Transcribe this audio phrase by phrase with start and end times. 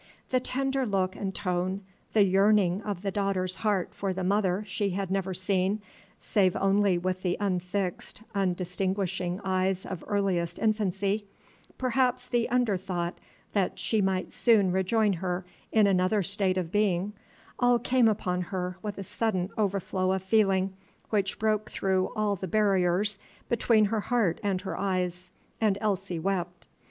[0.31, 1.81] The tender look and tone,
[2.13, 5.79] the yearning of the daughter's heart for the mother she had never seen,
[6.19, 11.25] save only with the unfixed, undistinguishing eyes of earliest infancy,
[11.77, 13.19] perhaps the under thought
[13.53, 17.13] that she might soon rejoin her in another state of being,
[17.59, 20.73] all came upon her with a sudden overflow of feeling
[21.11, 25.31] which broke through all the barriers between her heart and her eyes,
[25.61, 26.67] and Elsie wept.